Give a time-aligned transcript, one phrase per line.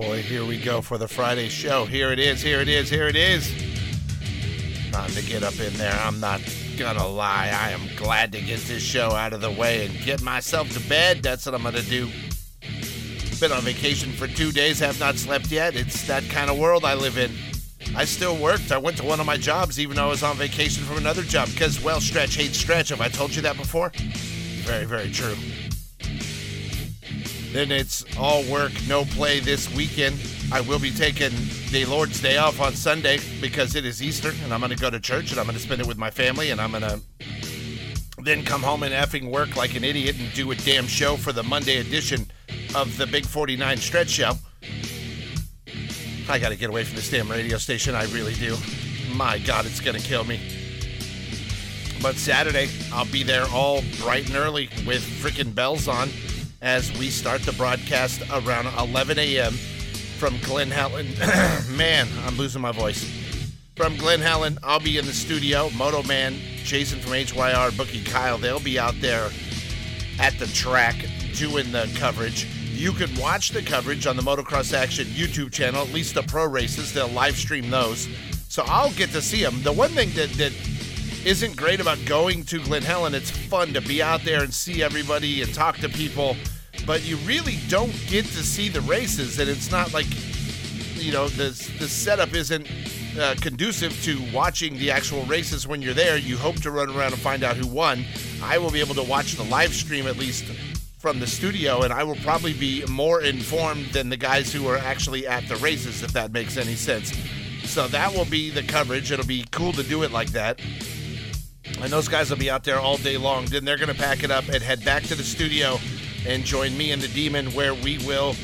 [0.00, 1.84] boy, here we go for the Friday show.
[1.84, 3.52] Here it is, here it is, here it is.
[4.92, 5.92] Time to get up in there.
[5.92, 6.40] I'm not
[6.76, 7.50] gonna lie.
[7.52, 10.88] I am glad to get this show out of the way and get myself to
[10.88, 11.20] bed.
[11.24, 12.08] That's what I'm gonna do.
[13.40, 15.74] Been on vacation for two days, have not slept yet.
[15.74, 17.32] It's that kind of world I live in.
[17.96, 18.70] I still worked.
[18.70, 21.22] I went to one of my jobs even though I was on vacation from another
[21.22, 22.90] job because, well, stretch hates stretch.
[22.90, 23.90] Have I told you that before?
[24.62, 25.34] Very, very true.
[27.58, 30.16] Then it's all work, no play this weekend.
[30.52, 31.32] I will be taking
[31.72, 34.90] the Lord's Day off on Sunday because it is Easter and I'm going to go
[34.90, 37.00] to church and I'm going to spend it with my family and I'm going to
[38.22, 41.32] then come home and effing work like an idiot and do a damn show for
[41.32, 42.30] the Monday edition
[42.76, 44.34] of the Big 49 Stretch Show.
[46.28, 47.96] I got to get away from this damn radio station.
[47.96, 48.56] I really do.
[49.16, 50.38] My God, it's going to kill me.
[52.00, 56.08] But Saturday, I'll be there all bright and early with freaking bells on
[56.60, 59.52] as we start the broadcast around 11 a.m.
[60.18, 61.06] from Glen Helen.
[61.76, 63.04] Man, I'm losing my voice.
[63.76, 65.70] From Glen Helen, I'll be in the studio.
[65.70, 69.30] Moto Man, Jason from HYR, Bookie Kyle, they'll be out there
[70.18, 70.96] at the track
[71.34, 72.46] doing the coverage.
[72.72, 76.46] You can watch the coverage on the Motocross Action YouTube channel, at least the pro
[76.46, 76.92] races.
[76.92, 78.08] They'll live stream those.
[78.48, 79.62] So I'll get to see them.
[79.62, 80.52] The one thing that, that
[81.24, 84.82] isn't great about going to Glen Helen, it's fun to be out there and see
[84.82, 86.36] everybody and talk to people,
[86.88, 89.38] but you really don't get to see the races.
[89.38, 90.06] And it's not like,
[90.94, 92.66] you know, the, the setup isn't
[93.20, 96.16] uh, conducive to watching the actual races when you're there.
[96.16, 98.06] You hope to run around and find out who won.
[98.42, 100.46] I will be able to watch the live stream at least
[100.98, 104.78] from the studio, and I will probably be more informed than the guys who are
[104.78, 107.12] actually at the races, if that makes any sense.
[107.64, 109.12] So that will be the coverage.
[109.12, 110.58] It'll be cool to do it like that.
[111.82, 113.44] And those guys will be out there all day long.
[113.44, 115.78] Then they're going to pack it up and head back to the studio
[116.28, 118.36] and join me and the Demon, where we will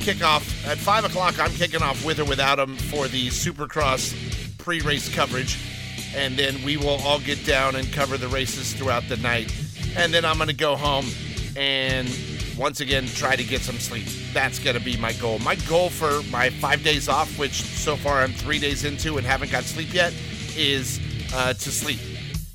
[0.00, 1.38] kick off at 5 o'clock.
[1.38, 5.58] I'm kicking off with or without him for the Supercross pre race coverage.
[6.16, 9.54] And then we will all get down and cover the races throughout the night.
[9.96, 11.04] And then I'm going to go home
[11.54, 12.08] and
[12.56, 14.06] once again try to get some sleep.
[14.32, 15.38] That's going to be my goal.
[15.40, 19.26] My goal for my five days off, which so far I'm three days into and
[19.26, 20.14] haven't got sleep yet,
[20.56, 21.00] is
[21.34, 22.00] uh, to sleep.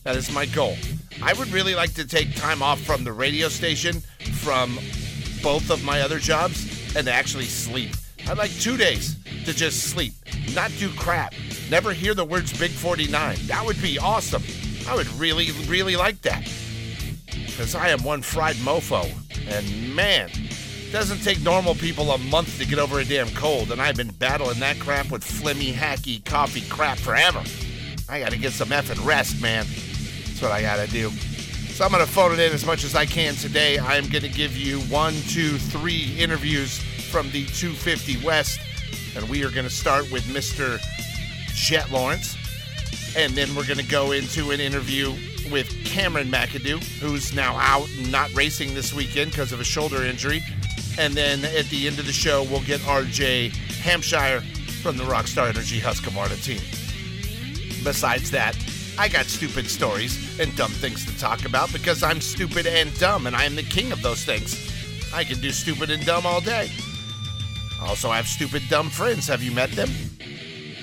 [0.03, 0.75] That is my goal.
[1.21, 4.01] I would really like to take time off from the radio station,
[4.43, 4.75] from
[5.41, 7.91] both of my other jobs, and actually sleep.
[8.27, 9.15] I'd like two days
[9.45, 10.13] to just sleep,
[10.53, 11.33] not do crap,
[11.69, 13.37] never hear the words Big 49.
[13.47, 14.43] That would be awesome.
[14.87, 16.47] I would really, really like that
[17.45, 19.09] because I am one fried mofo.
[19.47, 20.29] And man,
[20.91, 24.11] doesn't take normal people a month to get over a damn cold, and I've been
[24.11, 27.43] battling that crap with flimmy, hacky coffee crap forever.
[28.09, 29.65] I gotta get some effing rest, man.
[30.25, 31.11] That's what I gotta do.
[31.73, 33.79] So I'm gonna phone it in as much as I can today.
[33.79, 36.77] I'm gonna give you one, two, three interviews
[37.09, 38.59] from the 250 West,
[39.15, 40.79] and we are gonna start with Mr.
[41.55, 42.37] Jet Lawrence,
[43.17, 45.13] and then we're gonna go into an interview
[45.51, 50.05] with Cameron McAdoo, who's now out and not racing this weekend because of a shoulder
[50.05, 50.43] injury.
[50.99, 53.51] And then at the end of the show, we'll get RJ
[53.81, 54.41] Hampshire
[54.83, 56.61] from the Rockstar Energy Husqvarna team.
[57.83, 58.55] Besides that,
[58.97, 63.25] I got stupid stories and dumb things to talk about because I'm stupid and dumb,
[63.25, 64.55] and I am the king of those things.
[65.13, 66.71] I can do stupid and dumb all day.
[67.81, 69.27] Also, I have stupid, dumb friends.
[69.27, 69.89] Have you met them?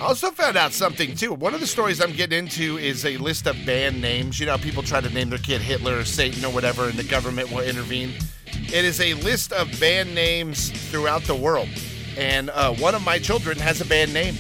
[0.01, 1.33] I also found out something too.
[1.33, 4.41] One of the stories I'm getting into is a list of band names.
[4.41, 7.05] You know, people try to name their kid Hitler or Satan or whatever, and the
[7.05, 8.15] government will intervene.
[8.47, 11.69] It is a list of band names throughout the world,
[12.17, 14.35] and uh, one of my children has a band name.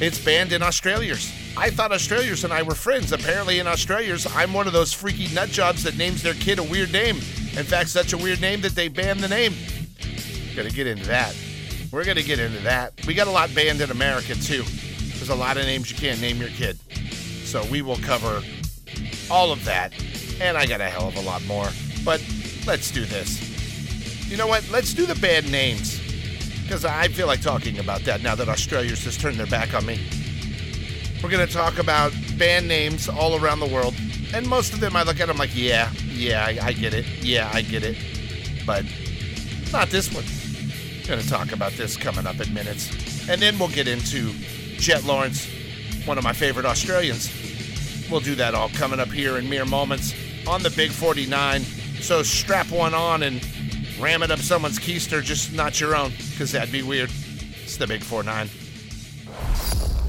[0.00, 1.32] It's banned in Australia's.
[1.56, 3.12] I thought Australians and I were friends.
[3.12, 6.62] Apparently, in Australians, I'm one of those freaky nut jobs that names their kid a
[6.62, 7.16] weird name.
[7.16, 9.54] In fact, such a weird name that they banned the name.
[10.56, 11.34] Gonna get into that.
[11.92, 12.92] We're to get into that.
[13.04, 14.62] We got a lot banned in America, too.
[15.16, 16.78] There's a lot of names you can't name your kid.
[17.44, 18.42] So we will cover
[19.28, 19.92] all of that.
[20.40, 21.68] And I got a hell of a lot more.
[22.04, 22.24] But
[22.64, 24.30] let's do this.
[24.30, 24.68] You know what?
[24.70, 26.00] Let's do the bad names.
[26.62, 29.84] Because I feel like talking about that now that Australia's just turned their back on
[29.84, 30.00] me.
[31.22, 33.94] We're going to talk about band names all around the world.
[34.32, 37.04] And most of them, I look at them like, yeah, yeah, I, I get it.
[37.20, 37.98] Yeah, I get it.
[38.64, 38.86] But
[39.70, 40.24] not this one.
[41.06, 43.28] Going to talk about this coming up in minutes.
[43.28, 44.32] And then we'll get into
[44.76, 45.46] Jet Lawrence,
[46.06, 47.30] one of my favorite Australians.
[48.10, 50.14] We'll do that all coming up here in mere moments
[50.48, 51.60] on the Big 49.
[52.00, 53.46] So strap one on and
[54.00, 57.10] ram it up someone's keister, just not your own, because that'd be weird.
[57.62, 58.48] It's the Big 49.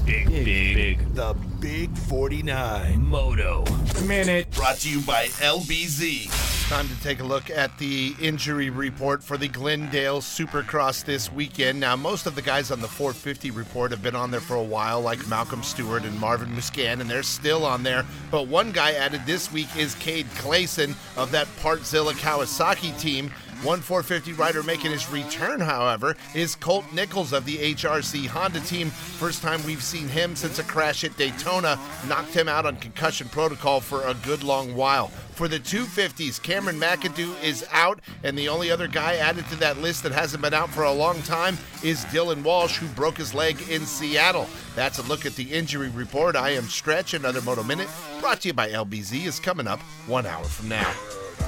[0.04, 1.14] Big, big, big.
[1.14, 3.06] The Big 49.
[3.06, 3.64] Moto.
[4.04, 4.50] Minute.
[4.50, 6.68] Brought to you by LBZ.
[6.68, 11.78] Time to take a look at the injury report for the Glendale Supercross this weekend.
[11.78, 14.62] Now, most of the guys on the 450 report have been on there for a
[14.62, 18.04] while, like Malcolm Stewart and Marvin Musquin, and they're still on there.
[18.30, 23.30] But one guy added this week is Cade Clason of that Partzilla Kawasaki team.
[23.62, 28.90] One 450 rider making his return, however, is Colt Nichols of the HRC Honda team.
[28.90, 31.78] First time we've seen him since a crash at Daytona
[32.08, 35.12] knocked him out on concussion protocol for a good long while.
[35.34, 39.78] For the 250s, Cameron McAdoo is out, and the only other guy added to that
[39.78, 43.32] list that hasn't been out for a long time is Dylan Walsh, who broke his
[43.32, 44.48] leg in Seattle.
[44.74, 46.34] That's a look at the injury report.
[46.34, 47.14] I am Stretch.
[47.14, 47.88] Another Moto Minute
[48.18, 50.92] brought to you by LBZ is coming up one hour from now.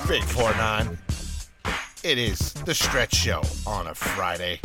[0.06, 0.98] Big 4 9.
[2.04, 4.60] It is the Stretch Show on a Friday.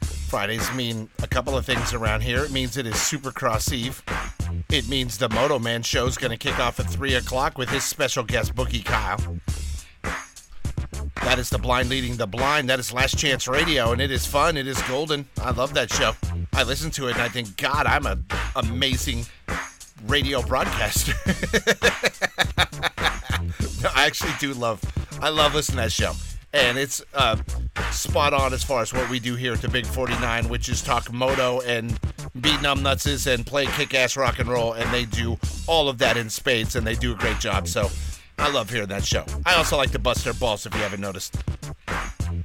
[0.00, 2.42] Fridays mean a couple of things around here.
[2.42, 4.02] It means it is Supercross Eve.
[4.70, 7.68] It means the Moto Man show is going to kick off at 3 o'clock with
[7.68, 9.18] his special guest, Bookie Kyle.
[11.22, 12.70] That is the blind leading the blind.
[12.70, 14.56] That is Last Chance Radio, and it is fun.
[14.56, 15.28] It is golden.
[15.42, 16.12] I love that show.
[16.54, 18.24] I listen to it, and I think, God, I'm an
[18.56, 19.26] amazing
[20.06, 21.14] radio broadcaster.
[23.82, 24.82] no, I actually do love
[25.20, 26.12] I love listening to that show.
[26.52, 27.36] And it's uh,
[27.90, 30.82] spot on as far as what we do here at the Big 49, which is
[30.82, 31.90] talk moto and
[32.40, 34.74] beat numbnutses and play kick ass rock and roll.
[34.74, 35.36] And they do
[35.66, 37.66] all of that in spades, and they do a great job.
[37.66, 37.90] So
[38.38, 39.24] I love hearing that show.
[39.44, 41.36] I also like to bust their balls if you haven't noticed.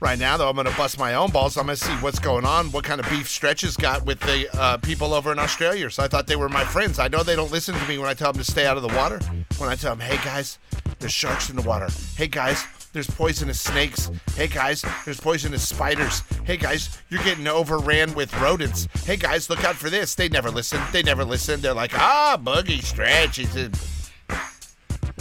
[0.02, 1.58] Right now, though, I'm going to bust my own balls.
[1.58, 4.48] I'm going to see what's going on, what kind of beef stretches got with the
[4.58, 5.90] uh, people over in Australia.
[5.92, 7.00] So I thought they were my friends.
[7.00, 8.84] I know they don't listen to me when I tell them to stay out of
[8.84, 9.20] the water.
[9.58, 10.58] When I tell them, hey guys,
[11.00, 11.90] there's sharks in the water.
[12.16, 14.10] Hey guys, there's poisonous snakes.
[14.36, 16.24] Hey guys, there's poisonous spiders.
[16.46, 18.88] Hey guys, you're getting overran with rodents.
[19.06, 20.16] Hey guys, look out for this.
[20.16, 20.82] They never listen.
[20.94, 21.60] They never listen.
[21.60, 23.38] They're like, ah, boogie stretch.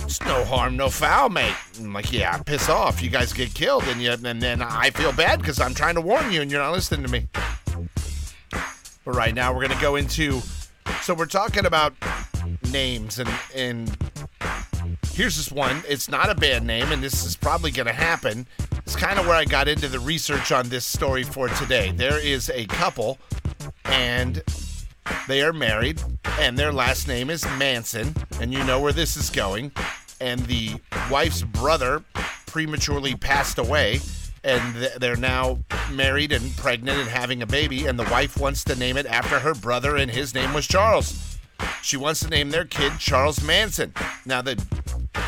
[0.09, 1.55] It's no harm, no foul, mate.
[1.79, 3.03] I'm like, yeah, piss off.
[3.03, 6.01] You guys get killed, and you, and then I feel bad because I'm trying to
[6.01, 7.29] warn you, and you're not listening to me.
[9.05, 10.41] But right now, we're gonna go into.
[11.03, 11.93] So we're talking about
[12.73, 13.95] names and and
[15.13, 15.83] Here's this one.
[15.87, 18.47] It's not a bad name, and this is probably to happen.
[18.79, 21.93] It's kind of where I got into the research on this story for today.
[21.93, 23.19] There is a couple,
[23.85, 24.43] and
[25.27, 26.01] they are married,
[26.39, 29.73] and their last name is Manson, and you know where this is going.
[30.20, 30.81] And the
[31.11, 32.03] wife's brother
[32.47, 34.00] prematurely passed away,
[34.43, 35.59] and they're now
[35.93, 39.38] married and pregnant and having a baby, and the wife wants to name it after
[39.38, 41.38] her brother, and his name was Charles.
[41.82, 43.93] She wants to name their kid Charles Manson.
[44.25, 44.62] Now, the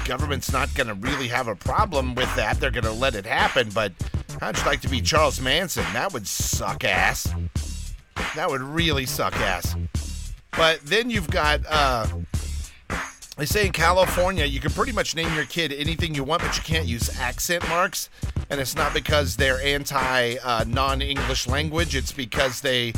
[0.04, 2.60] government's not going to really have a problem with that.
[2.60, 3.70] They're going to let it happen.
[3.72, 3.92] But
[4.40, 5.84] how'd you like to be Charles Manson?
[5.92, 7.32] That would suck ass.
[8.34, 9.76] That would really suck ass.
[10.56, 12.06] But then you've got, uh,
[13.36, 16.56] they say in California, you can pretty much name your kid anything you want, but
[16.56, 18.10] you can't use accent marks.
[18.50, 22.92] And it's not because they're anti uh, non English language, it's because they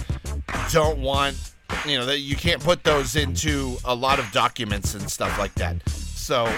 [0.73, 1.37] don't want,
[1.87, 5.55] you know, that you can't put those into a lot of documents and stuff like
[5.55, 5.87] that.
[5.88, 6.52] So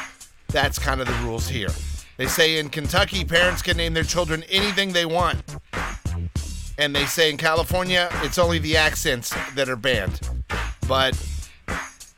[0.49, 1.71] that's kind of the rules here.
[2.17, 5.43] They say in Kentucky, parents can name their children anything they want.
[6.79, 10.21] And they say in California, it's only the accents that are banned.
[10.87, 11.21] But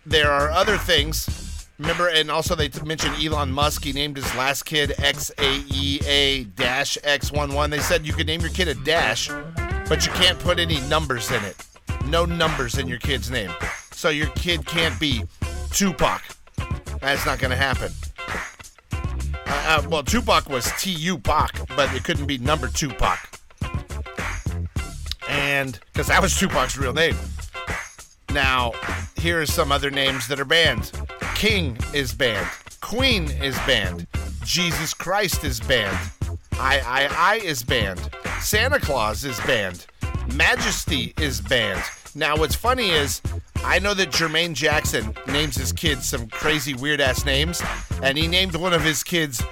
[0.05, 1.46] there are other things.
[1.79, 3.85] Remember, and also they mentioned Elon Musk.
[3.85, 7.71] He named his last kid XAEA Dash X11.
[7.71, 9.29] They said you could name your kid a Dash,
[9.89, 11.67] but you can't put any numbers in it.
[12.07, 13.51] No numbers in your kid's name.
[13.93, 15.25] So your kid can't be
[15.71, 16.23] Tupac.
[17.01, 17.93] That's not going to happen.
[19.47, 21.19] Uh, well, Tupac was T.U.
[21.19, 23.19] Pac, but it couldn't be number Tupac.
[25.29, 27.17] And because that was Tupac's real name.
[28.31, 28.73] Now,
[29.17, 30.91] here are some other names that are banned
[31.37, 32.49] King is banned,
[32.81, 34.07] Queen is banned,
[34.43, 35.99] Jesus Christ is banned,
[36.55, 38.09] I I I is banned,
[38.41, 39.85] Santa Claus is banned,
[40.35, 41.83] Majesty is banned.
[42.15, 43.21] Now, what's funny is
[43.57, 47.63] I know that Jermaine Jackson names his kids some crazy weird ass names,
[48.03, 49.43] and he named one of his kids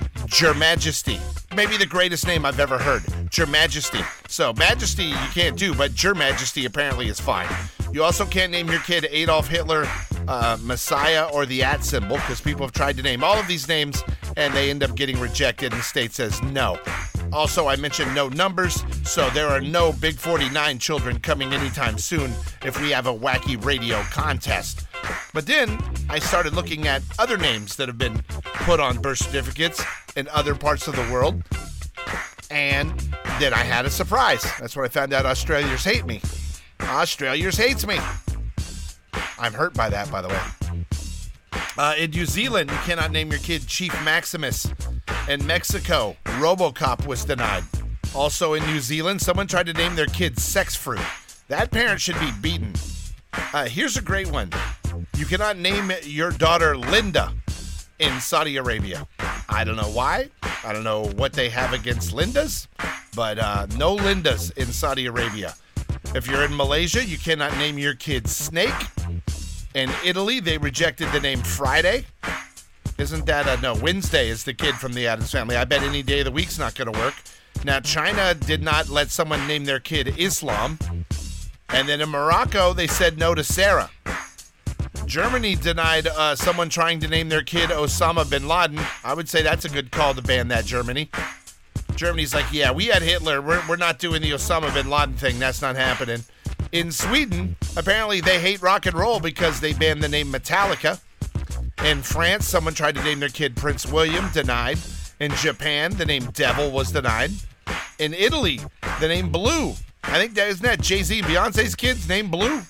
[0.40, 1.20] Your Majesty.
[1.54, 3.02] Maybe the greatest name I've ever heard.
[3.36, 4.00] Your Majesty.
[4.26, 7.48] So Majesty you can't do, but Your Majesty apparently is fine.
[7.92, 9.86] You also can't name your kid Adolf Hitler,
[10.28, 13.68] uh, Messiah, or the at symbol because people have tried to name all of these
[13.68, 14.02] names
[14.36, 16.78] and they end up getting rejected, and the state says no.
[17.32, 22.32] Also, I mentioned no numbers, so there are no Big 49 children coming anytime soon
[22.64, 24.86] if we have a wacky radio contest.
[25.32, 25.78] But then
[26.08, 29.84] I started looking at other names that have been put on birth certificates
[30.16, 31.42] in other parts of the world.
[32.50, 32.98] And
[33.40, 34.42] then I had a surprise.
[34.60, 36.20] That's when I found out Australians hate me.
[36.80, 37.98] Australians hates me.
[39.38, 40.40] I'm hurt by that, by the way.
[41.76, 44.70] Uh, in New Zealand, you cannot name your kid Chief Maximus.
[45.28, 47.64] In Mexico, Robocop was denied.
[48.14, 51.00] Also in New Zealand, someone tried to name their kid Sex Fruit.
[51.48, 52.72] That parent should be beaten.
[53.52, 54.50] Uh, here's a great one.
[55.16, 57.32] You cannot name your daughter Linda
[57.98, 59.06] in Saudi Arabia.
[59.48, 60.30] I don't know why.
[60.64, 62.68] I don't know what they have against Lindas,
[63.14, 65.54] but uh, no Lindas in Saudi Arabia.
[66.14, 68.72] If you're in Malaysia, you cannot name your kid Snake.
[69.74, 72.06] In Italy, they rejected the name Friday.
[72.98, 73.74] Isn't that a no?
[73.74, 75.56] Wednesday is the kid from the Addams family.
[75.56, 77.14] I bet any day of the week's not going to work.
[77.64, 80.78] Now, China did not let someone name their kid Islam.
[81.70, 83.90] And then in Morocco, they said no to Sarah.
[85.06, 88.78] Germany denied uh, someone trying to name their kid Osama bin Laden.
[89.02, 91.10] I would say that's a good call to ban that, Germany.
[91.96, 93.40] Germany's like, yeah, we had Hitler.
[93.40, 95.38] We're, we're not doing the Osama bin Laden thing.
[95.38, 96.24] That's not happening.
[96.72, 101.00] In Sweden, apparently they hate rock and roll because they banned the name Metallica.
[101.84, 104.78] In France, someone tried to name their kid Prince William, denied.
[105.20, 107.30] In Japan, the name Devil was denied.
[107.98, 108.60] In Italy,
[109.00, 109.74] the name Blue.
[110.02, 112.62] I think that isn't that Jay Z Beyonce's kid's name Blue.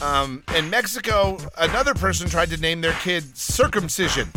[0.00, 4.28] Um, in Mexico, another person tried to name their kid Circumcision.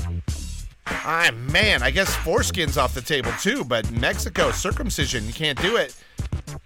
[1.03, 5.77] Ah, man, I guess foreskin's off the table too, but Mexico, circumcision, you can't do
[5.77, 5.95] it.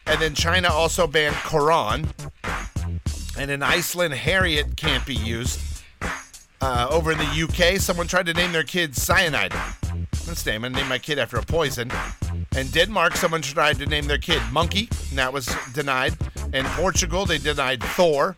[0.08, 2.08] And then China also banned Quran.
[3.38, 5.60] And in Iceland, Harriet can't be used.
[6.62, 9.54] Uh, over in the UK, someone tried to name their kid Cyanide.
[10.28, 10.64] Let's name.
[10.64, 11.92] I'm name my kid after a poison.
[12.58, 16.16] In Denmark, someone tried to name their kid Monkey, and that was denied.
[16.54, 18.36] In Portugal, they denied Thor.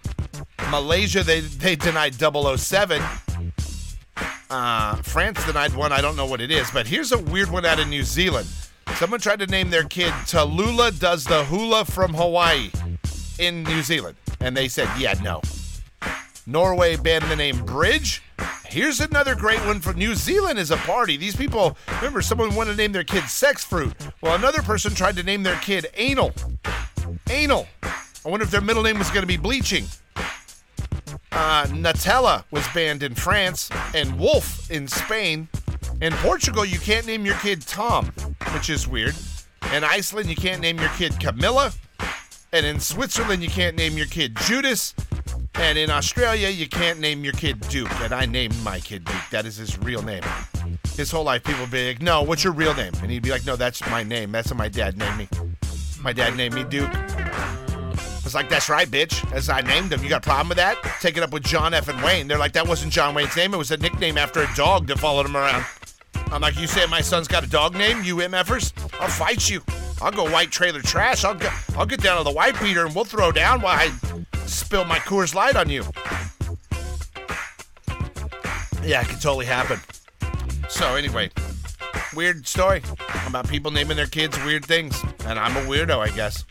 [0.69, 3.01] Malaysia, they, they denied 007.
[4.49, 5.91] Uh, France denied one.
[5.91, 8.47] I don't know what it is, but here's a weird one out of New Zealand.
[8.95, 12.71] Someone tried to name their kid Tallulah does the hula from Hawaii
[13.37, 15.41] in New Zealand, and they said, yeah, no.
[16.45, 18.23] Norway banned the name Bridge.
[18.65, 21.17] Here's another great one from New Zealand is a party.
[21.17, 23.93] These people, remember, someone wanted to name their kid Sex Fruit.
[24.21, 26.33] Well, another person tried to name their kid Anal.
[27.29, 27.67] Anal.
[27.83, 29.85] I wonder if their middle name was going to be Bleaching.
[31.31, 35.47] Uh, Nutella was banned in France and Wolf in Spain.
[36.01, 38.07] In Portugal, you can't name your kid Tom,
[38.53, 39.15] which is weird.
[39.73, 41.73] In Iceland, you can't name your kid Camilla.
[42.53, 44.95] And in Switzerland, you can't name your kid Judas.
[45.55, 47.91] And in Australia, you can't name your kid Duke.
[48.01, 49.15] And I named my kid Duke.
[49.31, 50.23] That is his real name.
[50.95, 52.93] His whole life, people would be like, No, what's your real name?
[53.01, 54.31] And he'd be like, No, that's my name.
[54.31, 55.27] That's what my dad named me.
[56.01, 56.91] My dad named me Duke.
[58.27, 59.31] Was like, That's right, bitch.
[59.31, 60.03] As I named him.
[60.03, 60.75] You got a problem with that?
[60.99, 61.87] Take it up with John F.
[61.87, 62.27] and Wayne.
[62.27, 63.53] They're like, That wasn't John Wayne's name.
[63.53, 65.63] It was a nickname after a dog that followed him around.
[66.29, 68.03] I'm like, You say my son's got a dog name?
[68.03, 68.73] You MFers?
[68.99, 69.61] I'll fight you.
[70.01, 71.23] I'll go white trailer trash.
[71.23, 73.93] I'll go, I'll get down to the white beater and we'll throw down while I
[74.45, 75.85] spill my Coors Light on you.
[78.83, 79.79] Yeah, it could totally happen.
[80.67, 81.31] So anyway,
[82.13, 82.81] weird story
[83.25, 86.43] about people naming their kids weird things, and I'm a weirdo, I guess.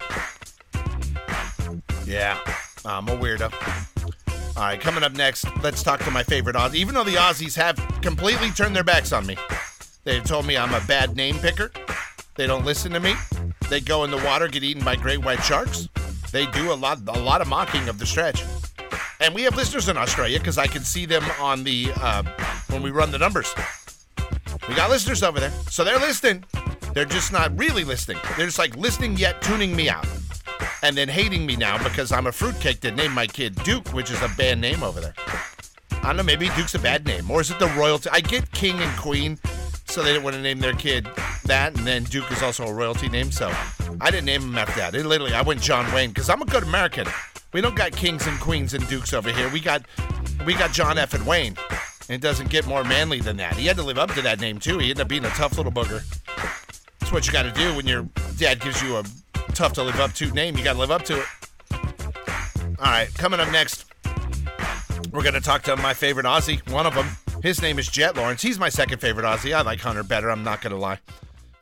[2.07, 2.39] Yeah,
[2.85, 3.53] I'm a weirdo.
[4.57, 6.77] All right, coming up next, let's talk to my favorite Aussie.
[6.77, 9.37] Even though the Aussies have completely turned their backs on me,
[10.05, 11.71] they've told me I'm a bad name picker.
[12.37, 13.15] They don't listen to me.
[13.69, 15.89] They go in the water, get eaten by great white sharks.
[16.31, 18.45] They do a lot, a lot of mocking of the stretch.
[19.21, 22.23] And we have listeners in Australia because I can see them on the uh,
[22.69, 23.53] when we run the numbers.
[24.69, 26.45] We got listeners over there, so they're listening.
[26.95, 28.19] They're just not really listening.
[28.37, 30.07] They're just like listening yet tuning me out,
[30.83, 34.11] and then hating me now because I'm a fruitcake that named my kid Duke, which
[34.11, 35.15] is a bad name over there.
[35.91, 36.23] I don't know.
[36.23, 38.09] Maybe Duke's a bad name, or is it the royalty?
[38.13, 39.39] I get king and queen,
[39.87, 41.09] so they didn't want to name their kid
[41.47, 43.53] that, and then Duke is also a royalty name, so
[44.01, 44.95] I didn't name him after that.
[44.95, 47.07] It literally, I went John Wayne because I'm a good American.
[47.53, 49.49] We don't got kings and queens and dukes over here.
[49.51, 49.83] We got,
[50.45, 51.15] we got John F.
[51.15, 51.57] and Wayne.
[52.09, 53.55] And it doesn't get more manly than that.
[53.55, 54.79] He had to live up to that name too.
[54.79, 56.05] He ended up being a tough little booger.
[57.01, 59.05] That's what you got to do when your dad gives you a
[59.55, 60.57] tough to live up to name.
[60.57, 61.27] You got to live up to it.
[62.79, 63.87] All right, coming up next,
[65.13, 67.09] we're going to talk to my favorite Aussie, one of them.
[67.43, 68.43] His name is Jet Lawrence.
[68.43, 69.55] He's my second favorite Aussie.
[69.55, 70.31] I like Hunter better.
[70.31, 70.99] I'm not going to lie.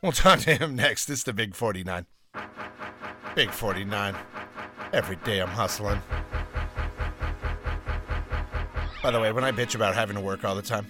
[0.01, 1.09] We'll talk to him next.
[1.09, 2.05] Is the Big 49.
[3.33, 4.15] Big 49.
[4.93, 6.01] Every day I'm hustling.
[9.03, 10.87] By the way, when I bitch about having to work all the time,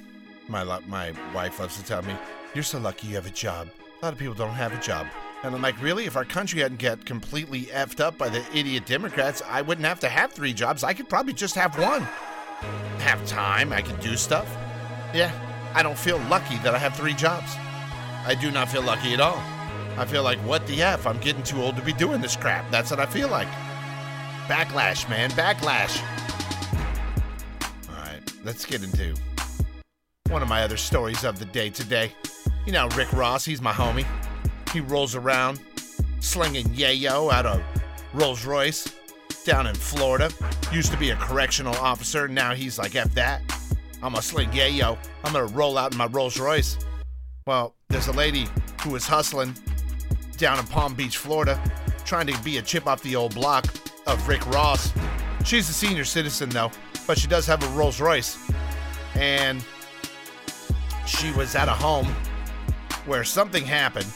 [0.48, 2.16] my lo- my wife loves to tell me,
[2.54, 3.68] "You're so lucky you have a job.
[4.02, 5.08] A lot of people don't have a job."
[5.44, 6.06] And I'm like, "Really?
[6.06, 10.00] If our country hadn't get completely effed up by the idiot Democrats, I wouldn't have
[10.00, 10.84] to have three jobs.
[10.84, 12.02] I could probably just have one.
[13.00, 13.72] Have time.
[13.72, 14.50] I could do stuff.
[15.14, 15.32] Yeah,
[15.74, 17.52] I don't feel lucky that I have three jobs.
[18.26, 19.42] I do not feel lucky at all.
[19.98, 21.06] I feel like, what the F?
[21.06, 22.70] I'm getting too old to be doing this crap.
[22.72, 23.48] That's what I feel like.
[24.48, 25.30] Backlash, man.
[25.32, 26.02] Backlash.
[27.90, 29.16] All right, let's get into
[30.30, 32.12] one of my other stories of the day today.
[32.66, 34.06] You know, Rick Ross, he's my homie.
[34.76, 35.62] He rolls around
[36.20, 37.64] slinging yayo out of
[38.12, 38.94] Rolls Royce
[39.46, 40.30] down in Florida.
[40.70, 42.28] Used to be a correctional officer.
[42.28, 43.42] Now he's like, F that.
[44.04, 44.98] I'm gonna sling yayo.
[45.24, 46.78] I'm gonna roll out in my Rolls Royce.
[47.48, 48.50] Well, there's a lady
[48.82, 49.56] who was hustling
[50.36, 51.58] down in Palm Beach, Florida,
[52.04, 53.74] trying to be a chip off the old block
[54.08, 54.92] of Rick Ross.
[55.46, 56.72] She's a senior citizen though,
[57.08, 58.38] but she does have a Rolls Royce.
[59.14, 59.64] And
[61.08, 62.14] she was at a home
[63.06, 64.12] where something happened.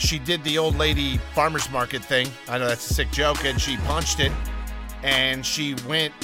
[0.00, 2.26] She did the old lady farmer's market thing.
[2.48, 4.32] I know that's a sick joke, and she punched it.
[5.02, 6.14] And she went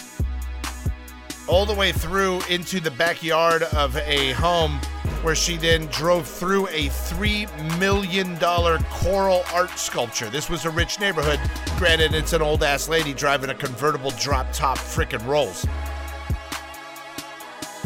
[1.46, 4.80] all the way through into the backyard of a home
[5.22, 10.30] where she then drove through a $3 million coral art sculpture.
[10.30, 11.38] This was a rich neighborhood.
[11.76, 15.66] Granted, it's an old ass lady driving a convertible drop top frickin' Rolls.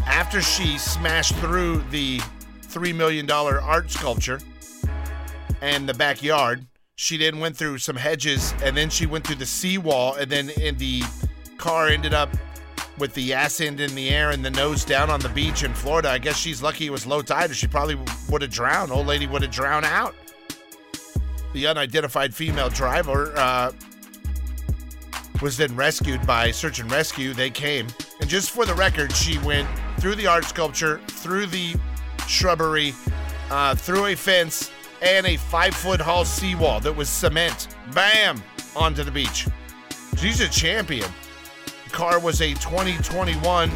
[0.06, 2.20] After she smashed through the
[2.62, 4.38] $3 million art sculpture
[5.60, 9.46] and the backyard, she then went through some hedges and then she went through the
[9.46, 11.02] seawall and then in the
[11.56, 12.30] car ended up
[12.98, 15.72] with the ass end in the air and the nose down on the beach in
[15.72, 16.10] Florida.
[16.10, 17.98] I guess she's lucky it was low tide or she probably
[18.28, 18.92] would have drowned.
[18.92, 20.14] Old lady would have drowned out.
[21.52, 23.72] The unidentified female driver uh,
[25.40, 27.32] was then rescued by search and rescue.
[27.32, 27.86] They came.
[28.20, 31.74] And just for the record, she went through the art sculpture, through the
[32.28, 32.94] shrubbery,
[33.50, 34.70] uh, through a fence,
[35.02, 37.68] and a five foot tall seawall that was cement.
[37.94, 38.42] Bam!
[38.76, 39.46] Onto the beach.
[40.16, 41.10] She's a champion.
[41.84, 43.70] The car was a 2021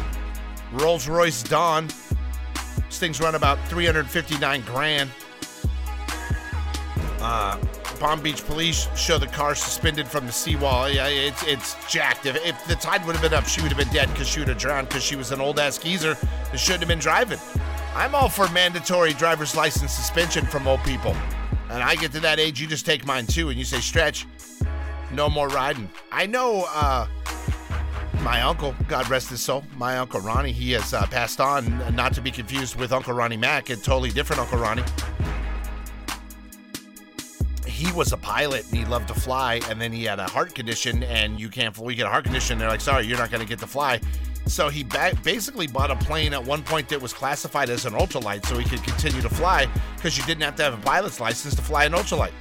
[0.73, 1.87] Rolls Royce Dawn.
[2.87, 5.09] This thing's run about 359 grand.
[7.19, 7.57] Uh,
[7.99, 10.85] Palm Beach police show the car suspended from the seawall.
[10.85, 12.25] It's it's jacked.
[12.25, 14.39] If, if the tide would have been up, she would have been dead because she
[14.39, 17.39] would have drowned because she was an old ass geezer that shouldn't have been driving.
[17.95, 21.15] I'm all for mandatory driver's license suspension from old people.
[21.69, 24.27] And I get to that age, you just take mine too, and you say, stretch,
[25.13, 25.89] no more riding.
[26.11, 27.07] I know uh,
[28.21, 32.13] my uncle, God rest his soul, my uncle Ronnie, he has uh, passed on, not
[32.15, 34.83] to be confused with Uncle Ronnie Mack, a totally different Uncle Ronnie.
[37.65, 40.53] He was a pilot and he loved to fly, and then he had a heart
[40.53, 43.41] condition, and you can't, we get a heart condition, they're like, sorry, you're not going
[43.41, 44.01] to get to fly.
[44.47, 47.93] So he ba- basically bought a plane at one point that was classified as an
[47.93, 51.19] ultralight so he could continue to fly because you didn't have to have a pilot's
[51.19, 52.33] license to fly an ultralight.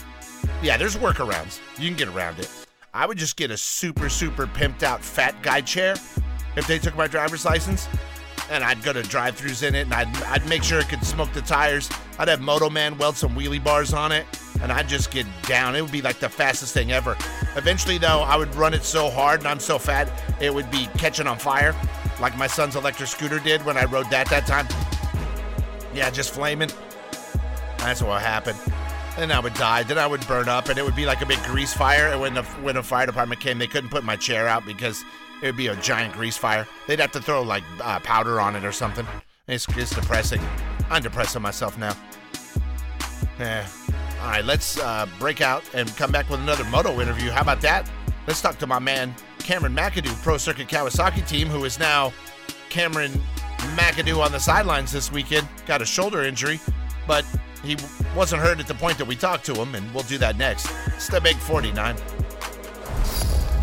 [0.63, 1.61] Yeah, there's workarounds.
[1.79, 2.51] You can get around it.
[2.93, 5.97] I would just get a super, super pimped out fat guy chair
[6.57, 7.89] if they took my driver's license.
[8.51, 11.03] And I'd go to drive throughs in it and I'd, I'd make sure it could
[11.05, 11.89] smoke the tires.
[12.19, 14.27] I'd have Moto Man weld some wheelie bars on it
[14.65, 15.77] and I'd just get down.
[15.77, 17.17] It would be like the fastest thing ever.
[17.55, 20.89] Eventually, though, I would run it so hard and I'm so fat, it would be
[20.97, 21.77] catching on fire,
[22.19, 24.67] like my son's electric scooter did when I rode that that time.
[25.95, 26.71] Yeah, just flaming.
[27.79, 28.59] That's what happened.
[29.17, 29.83] Then I would die.
[29.83, 32.09] Then I would burn up, and it would be like a big grease fire.
[32.09, 35.05] And when the when the fire department came, they couldn't put my chair out because
[35.43, 36.67] it would be a giant grease fire.
[36.89, 39.07] They'd have to throw like uh, powder on it or something.
[39.47, 40.41] It's, it's depressing.
[40.91, 41.95] I'm depressing myself now.
[43.39, 43.67] Yeah.
[44.25, 47.31] All right, let's uh, break out and come back with another moto interview.
[47.31, 47.91] How about that?
[48.27, 52.11] Let's talk to my man Cameron McAdoo, Pro Circuit Kawasaki team, who is now
[52.71, 53.13] Cameron
[53.77, 55.47] McAdoo on the sidelines this weekend.
[55.67, 56.59] Got a shoulder injury,
[57.07, 57.27] but
[57.63, 57.77] he
[58.17, 60.71] wasn't hurt at the point that we talked to him, and we'll do that next.
[60.87, 61.95] It's the Big 49.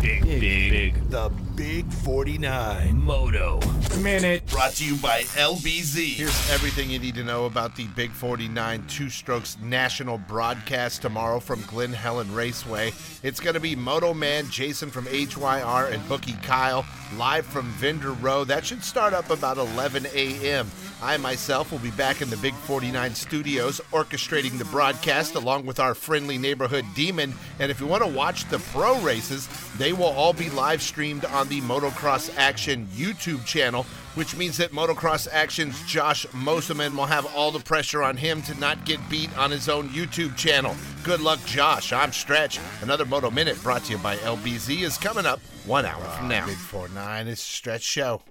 [0.00, 1.10] Big, big, big.
[1.10, 2.96] The Big 49.
[2.96, 3.60] Moto.
[4.00, 4.46] Minute.
[4.46, 6.14] Brought to you by LBZ.
[6.14, 11.40] Here's everything you need to know about the Big 49 Two Strokes national broadcast tomorrow
[11.40, 12.92] from Glen Helen Raceway.
[13.22, 16.86] It's going to be Moto Man Jason from HYR and Bookie Kyle
[17.16, 18.44] live from Vendor Row.
[18.44, 20.70] That should start up about 11 a.m.
[21.02, 25.80] I myself will be back in the Big 49 studios orchestrating the broadcast along with
[25.80, 27.34] our friendly neighborhood demon.
[27.58, 31.24] And if you want to watch the pro races, they will all be live streamed
[31.24, 37.26] on the Motocross Action YouTube channel, which means that Motocross Action's Josh Mosiman will have
[37.34, 40.76] all the pressure on him to not get beat on his own YouTube channel.
[41.02, 41.92] Good luck, Josh.
[41.92, 42.58] I'm Stretch.
[42.82, 46.46] Another Moto Minute brought to you by LBZ is coming up one hour from now.
[46.46, 48.22] Big 49 is Stretch Show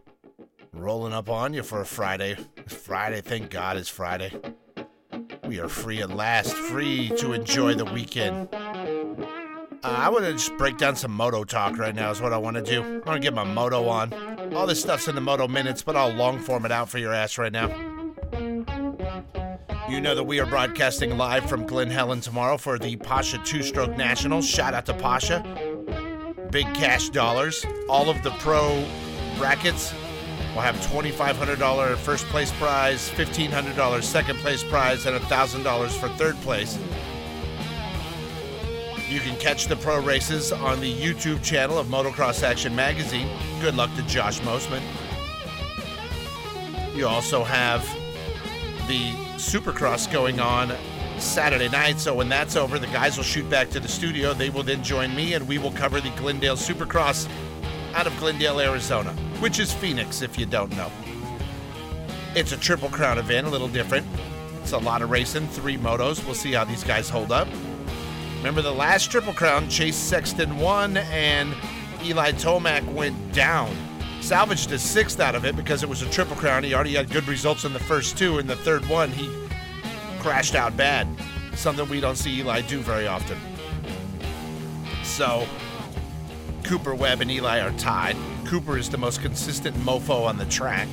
[0.74, 2.38] rolling up on you for a Friday.
[2.68, 4.32] Friday, thank God it's Friday.
[5.46, 8.48] We are free at last, free to enjoy the weekend.
[9.84, 12.38] Uh, I want to just break down some moto talk right now, is what I
[12.38, 12.82] want to do.
[12.84, 14.14] I want to get my moto on.
[14.54, 17.14] All this stuff's in the moto minutes, but I'll long form it out for your
[17.14, 17.68] ass right now.
[19.90, 23.64] You know that we are broadcasting live from Glen Helen tomorrow for the Pasha Two
[23.64, 24.48] Stroke Nationals.
[24.48, 25.44] Shout out to Pasha.
[26.52, 27.66] Big cash dollars.
[27.90, 28.86] All of the pro
[29.38, 29.94] brackets
[30.54, 36.78] We'll have $2,500 first place prize, $1,500 second place prize, and $1,000 for third place.
[39.12, 43.28] You can catch the pro races on the YouTube channel of Motocross Action Magazine.
[43.60, 44.82] Good luck to Josh Mosiman.
[46.96, 47.84] You also have
[48.88, 50.72] the Supercross going on
[51.20, 52.00] Saturday night.
[52.00, 54.34] So when that's over, the guys will shoot back to the studio.
[54.34, 57.28] They will then join me, and we will cover the Glendale Supercross
[57.94, 60.90] out of Glendale, Arizona, which is Phoenix, if you don't know.
[62.34, 64.08] It's a Triple Crown event, a little different.
[64.62, 66.24] It's a lot of racing, three motos.
[66.26, 67.50] We'll see how these guys hold up.
[68.42, 71.54] Remember the last Triple Crown, Chase Sexton won, and
[72.04, 73.70] Eli Tomac went down.
[74.20, 76.64] Salvaged a sixth out of it because it was a Triple Crown.
[76.64, 78.40] He already had good results in the first two.
[78.40, 79.30] In the third one, he
[80.22, 81.08] crashed out bad.
[81.54, 83.38] Something we don't see Eli do very often.
[85.04, 85.48] So,
[86.64, 88.18] Cooper Webb and Eli are tied.
[88.46, 90.88] Cooper is the most consistent mofo on the track.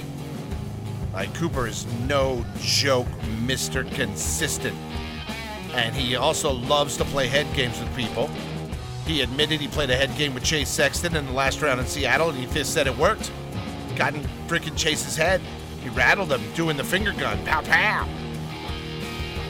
[1.15, 3.09] Like, Cooper is no joke,
[3.47, 3.91] Mr.
[3.95, 4.77] Consistent.
[5.75, 8.29] And he also loves to play head games with people.
[9.07, 11.87] He admitted he played a head game with Chase Sexton in the last round in
[11.87, 13.31] Seattle, and he just said it worked.
[13.97, 15.41] Got in freaking Chase's head.
[15.83, 17.43] He rattled him doing the finger gun.
[17.45, 18.07] Pow, pow.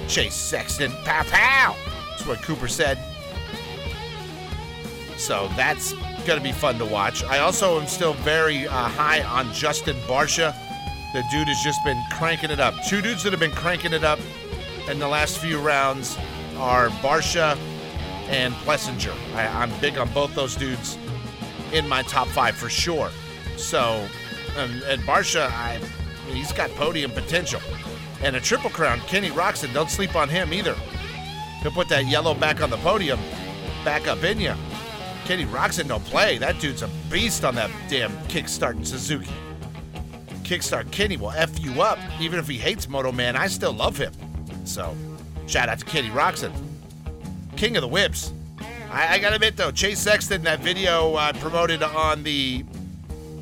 [0.06, 0.90] Chase Sexton.
[1.04, 1.76] Pow, pow.
[2.10, 2.98] That's what Cooper said.
[5.16, 5.92] So that's
[6.24, 7.24] going to be fun to watch.
[7.24, 10.54] I also am still very uh, high on Justin Barcia.
[11.12, 12.74] The dude has just been cranking it up.
[12.86, 14.20] Two dudes that have been cranking it up
[14.90, 16.16] in the last few rounds
[16.56, 17.56] are Barcia
[18.28, 19.14] and Plessinger.
[19.34, 20.98] I, I'm big on both those dudes
[21.72, 23.10] in my top five for sure.
[23.56, 24.06] So,
[24.56, 25.80] and, and Barcia, I,
[26.32, 27.60] he's got podium potential.
[28.22, 30.74] And a triple crown, Kenny Roczen, don't sleep on him either.
[31.62, 33.20] He'll put that yellow back on the podium,
[33.84, 34.54] back up in you.
[35.24, 36.38] Kenny Roczen don't play.
[36.38, 39.30] That dude's a beast on that damn kickstarting Suzuki.
[40.42, 41.98] Kickstart Kenny will F you up.
[42.18, 44.12] Even if he hates Moto Man, I still love him.
[44.68, 44.94] So,
[45.46, 46.52] shout out to Kenny Roczen.
[47.56, 48.32] King of the whips.
[48.90, 52.64] I, I gotta admit though, Chase Sexton, that video I promoted on the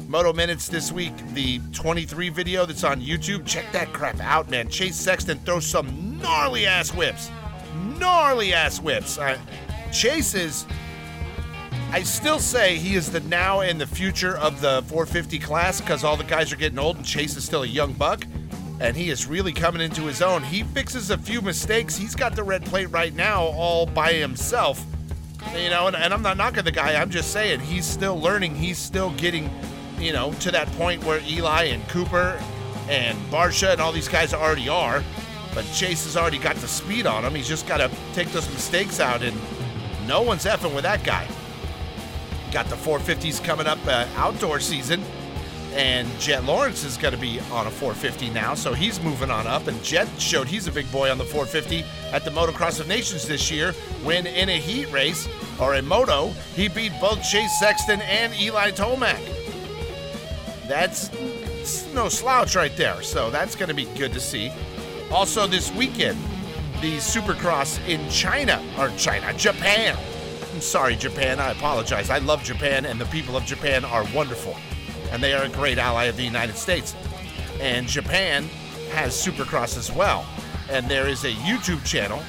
[0.07, 4.69] Moto Minutes this week, the 23 video that's on YouTube, check that crap out, man.
[4.69, 7.31] Chase Sexton throws some gnarly ass whips.
[7.99, 9.19] Gnarly ass whips.
[9.19, 9.37] Uh,
[9.93, 10.65] Chase is
[11.91, 16.05] I still say he is the now and the future of the 450 class because
[16.05, 18.25] all the guys are getting old and Chase is still a young buck.
[18.79, 20.43] And he is really coming into his own.
[20.43, 21.97] He fixes a few mistakes.
[21.97, 24.85] He's got the red plate right now all by himself.
[25.55, 27.01] You know, and, and I'm not knocking the guy.
[27.01, 28.55] I'm just saying he's still learning.
[28.55, 29.51] He's still getting,
[29.99, 32.41] you know, to that point where Eli and Cooper
[32.89, 35.03] and Barcia and all these guys already are.
[35.55, 37.35] But Chase has already got the speed on him.
[37.35, 39.35] He's just got to take those mistakes out, and
[40.07, 41.27] no one's effing with that guy.
[42.53, 45.03] Got the 450s coming up uh, outdoor season,
[45.77, 49.47] and Jet Lawrence is going to be on a 450 now, so he's moving on
[49.47, 49.67] up.
[49.67, 53.29] And Jet showed he's a big boy on the 450 at the Motocross of Nations
[53.29, 55.29] this year when in a heat race
[55.61, 59.21] or a moto, he beat both Chase Sexton and Eli Tomac.
[60.67, 61.11] That's
[61.93, 64.51] no slouch right there, so that's going to be good to see.
[65.11, 66.19] Also, this weekend,
[66.81, 69.97] the Supercross in China, or China, Japan.
[70.55, 71.39] I'm sorry, Japan.
[71.39, 72.09] I apologize.
[72.09, 74.57] I love Japan, and the people of Japan are wonderful.
[75.11, 76.95] And they are a great ally of the United States.
[77.61, 78.45] And Japan
[78.93, 80.27] has Supercross as well.
[80.71, 82.23] And there is a YouTube channel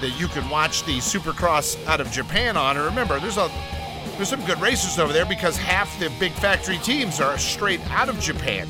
[0.00, 2.76] that you can watch the Supercross out of Japan on.
[2.76, 3.50] And remember, there's a
[4.16, 8.08] there's some good racers over there because half the big factory teams are straight out
[8.08, 8.68] of Japan.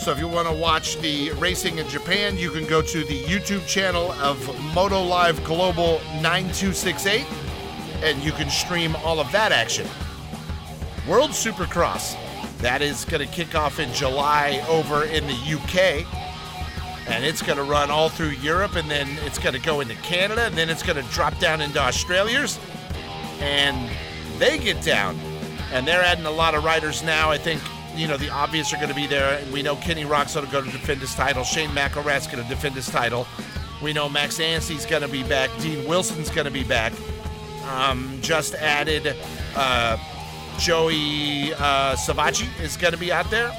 [0.00, 3.22] So if you want to watch the racing in Japan, you can go to the
[3.24, 4.38] YouTube channel of
[4.74, 7.26] Moto Live Global 9268
[8.02, 9.86] and you can stream all of that action.
[11.08, 12.16] World Supercross,
[12.58, 16.06] that is going to kick off in July over in the UK.
[17.08, 19.94] And it's going to run all through Europe and then it's going to go into
[19.96, 22.60] Canada and then it's going to drop down into Australia's.
[23.40, 23.90] And
[24.38, 25.18] they get down.
[25.72, 27.30] And they're adding a lot of riders now.
[27.30, 27.60] I think
[27.94, 29.42] you know, the obvious are going to be there.
[29.52, 31.44] We know Kenny Roczen will go to defend his title.
[31.44, 33.26] Shane McElrath's going to defend his title.
[33.82, 35.50] We know Max Anstey's going to be back.
[35.60, 36.92] Dean Wilson's going to be back.
[37.68, 39.16] Um, just added
[39.56, 39.96] uh,
[40.58, 43.50] Joey uh, Savatgy is going to be out there.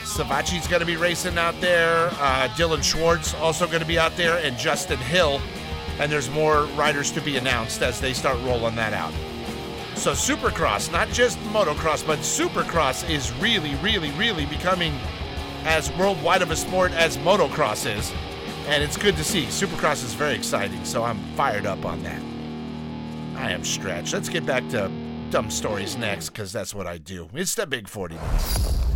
[0.00, 2.08] Savatgy's going to be racing out there.
[2.12, 5.40] Uh, Dilan Schwartz also going to be out there, and Justin Hill.
[5.98, 9.12] And there's more riders to be announced as they start rolling that out.
[9.96, 14.94] So Supercross, not just motocross, but Supercross is really, really, really becoming
[15.64, 18.12] as worldwide of a sport as motocross is.
[18.66, 19.46] And it's good to see.
[19.46, 22.22] Supercross is very exciting, so I'm fired up on that.
[23.36, 24.12] I am stretched.
[24.12, 24.90] Let's get back to
[25.32, 27.26] dumb stories next, because that's what I do.
[27.32, 28.20] It's the Big 49.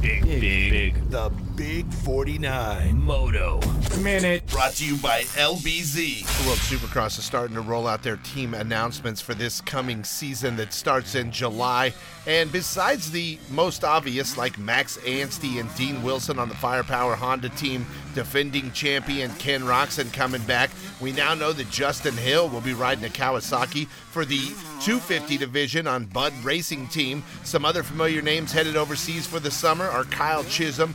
[0.03, 1.11] Big, big, big.
[1.11, 3.03] The Big 49.
[3.03, 3.61] Moto.
[4.03, 4.47] Minute.
[4.49, 6.27] Brought to you by LBZ.
[6.43, 10.57] The World Supercross is starting to roll out their team announcements for this coming season
[10.57, 11.95] that starts in July.
[12.27, 17.49] And besides the most obvious, like Max Anstey and Dean Wilson on the Firepower Honda
[17.51, 22.75] team, defending champion Ken Roczen coming back, we now know that Justin Hill will be
[22.75, 24.41] riding a Kawasaki for the
[24.83, 27.23] 250 division on Bud Racing Team.
[27.45, 30.95] Some other familiar names headed overseas for the summer are Kyle Chisholm,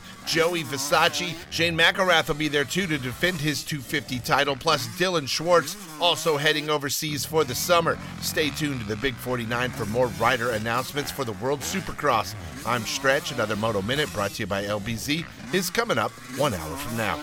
[0.51, 5.25] Joey Versace, Shane McElrath will be there too to defend his 250 title, plus Dilan
[5.25, 7.97] Schwartz also heading overseas for the summer.
[8.19, 12.35] Stay tuned to the Big 49 for more rider announcements for the World Supercross.
[12.65, 13.31] I'm Stretch.
[13.31, 17.17] Another Moto Minute brought to you by LBZ is coming up one hour from now.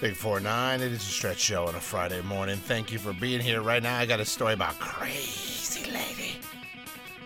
[0.00, 2.56] Big 49, it is a stretch show on a Friday morning.
[2.56, 3.62] Thank you for being here.
[3.62, 6.40] Right now, I got a story about crazy lady.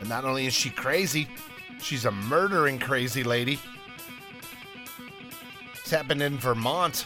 [0.01, 1.27] And not only is she crazy,
[1.81, 3.59] she's a murdering crazy lady.
[5.85, 7.05] It's happened in Vermont.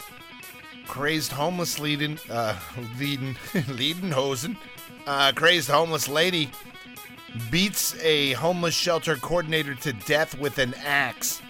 [0.87, 2.57] Crazed homeless leading, uh,
[2.97, 3.37] leading,
[3.69, 4.57] leading hosen.
[5.05, 6.49] Uh, crazed homeless lady
[7.51, 11.43] beats a homeless shelter coordinator to death with an axe.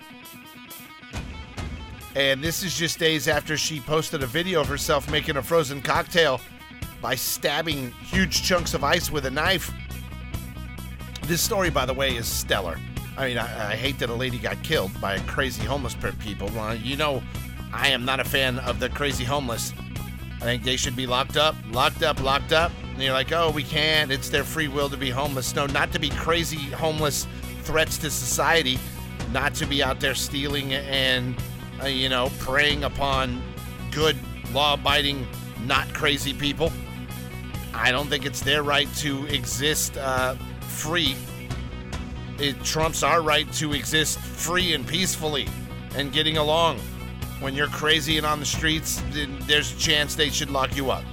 [2.17, 5.83] And this is just days after she posted a video of herself making a frozen
[5.83, 6.41] cocktail
[7.03, 9.71] by stabbing huge chunks of ice with a knife.
[11.25, 12.79] This story, by the way, is stellar.
[13.19, 16.13] I mean, I, I hate that a lady got killed by a crazy homeless pe-
[16.13, 16.49] people.
[16.55, 17.21] Well, you know,
[17.73, 19.73] I am not a fan of the crazy homeless.
[20.37, 22.71] I think they should be locked up, locked up, locked up.
[22.93, 24.13] And you're like, oh, we can't.
[24.13, 25.53] It's their free will to be homeless.
[25.57, 27.27] No, not to be crazy homeless
[27.63, 28.79] threats to society,
[29.33, 31.35] not to be out there stealing and,
[31.83, 33.43] uh, you know, preying upon
[33.91, 34.17] good,
[34.53, 35.27] law abiding,
[35.67, 36.71] not crazy people.
[37.75, 41.17] I don't think it's their right to exist uh, free.
[42.39, 45.49] It trumps our right to exist free and peacefully
[45.97, 46.79] and getting along.
[47.41, 49.03] When you're crazy and on the streets,
[49.47, 51.05] there's a chance they should lock you up.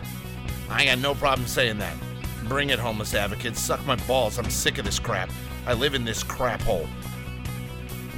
[0.70, 1.96] I got no problem saying that.
[2.48, 3.60] Bring it, homeless advocates.
[3.60, 4.38] Suck my balls.
[4.38, 5.30] I'm sick of this crap.
[5.66, 6.88] I live in this crap hole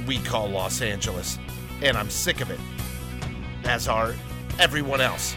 [0.08, 1.38] we call Los Angeles,
[1.82, 2.58] and I'm sick of it,
[3.64, 4.14] as are
[4.58, 5.36] everyone else.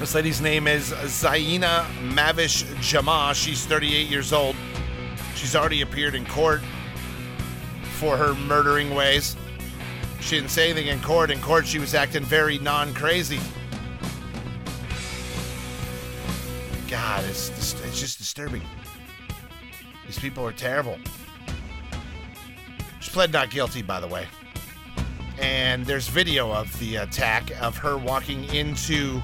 [0.00, 3.32] This lady's name is Zaina Mavish Jama.
[3.36, 4.53] She's 38 years old.
[5.44, 6.62] She's already appeared in court
[7.98, 9.36] for her murdering ways.
[10.20, 11.30] She didn't say anything in court.
[11.30, 13.38] In court, she was acting very non crazy.
[16.88, 18.62] God, it's, it's just disturbing.
[20.06, 20.98] These people are terrible.
[23.00, 24.26] She pled not guilty, by the way.
[25.38, 29.20] And there's video of the attack of her walking into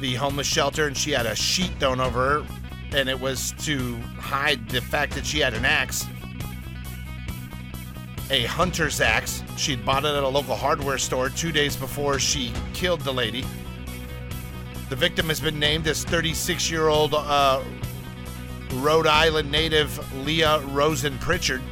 [0.00, 2.63] the homeless shelter and she had a sheet thrown over her
[2.94, 6.06] and it was to hide the fact that she had an axe
[8.30, 9.42] a hunter's axe.
[9.56, 13.44] She'd bought it at a local hardware store two days before she killed the lady.
[14.88, 17.62] The victim has been named as 36 year old uh,
[18.74, 21.62] rhode island native leah rosen pritchard.